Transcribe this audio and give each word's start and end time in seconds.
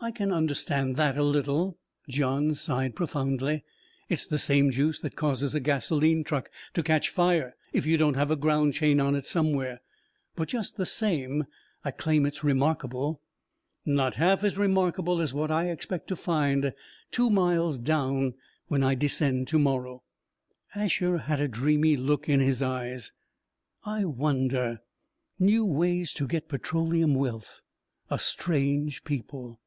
"I 0.00 0.12
can 0.12 0.30
understand 0.30 0.94
that, 0.94 1.18
a 1.18 1.24
little," 1.24 1.76
Johns 2.08 2.60
sighed 2.60 2.94
profoundly. 2.94 3.64
"It's 4.08 4.28
the 4.28 4.38
same 4.38 4.70
juice 4.70 5.00
that 5.00 5.16
causes 5.16 5.56
a 5.56 5.60
gasoline 5.60 6.22
truck 6.22 6.52
to 6.74 6.84
catch 6.84 7.08
fire 7.08 7.56
if 7.72 7.84
you 7.84 7.96
don't 7.98 8.14
have 8.14 8.30
a 8.30 8.36
ground 8.36 8.74
chain 8.74 9.00
on 9.00 9.16
it 9.16 9.26
somewhere. 9.26 9.80
But, 10.36 10.48
just 10.50 10.76
the 10.76 10.86
same, 10.86 11.46
I 11.84 11.90
claim 11.90 12.26
it's 12.26 12.44
remarkable." 12.44 13.22
"Not 13.84 14.14
half 14.14 14.44
as 14.44 14.56
remarkable 14.56 15.20
as 15.20 15.34
what 15.34 15.50
I 15.50 15.68
expect 15.68 16.06
to 16.08 16.16
find 16.16 16.72
two 17.10 17.28
miles 17.28 17.76
down 17.76 18.34
when 18.68 18.84
I 18.84 18.94
descend 18.94 19.48
to 19.48 19.58
morrow." 19.58 20.04
Asher 20.76 21.18
had 21.18 21.40
a 21.40 21.48
dreamy 21.48 21.96
look 21.96 22.28
in 22.28 22.38
his 22.38 22.62
eyes. 22.62 23.10
"I 23.84 24.04
wonder: 24.04 24.78
new 25.40 25.64
ways 25.64 26.12
to 26.12 26.28
get 26.28 26.48
petroleum 26.48 27.16
wealth... 27.16 27.60
a 28.08 28.18
strange 28.20 29.02
people...." 29.02 29.58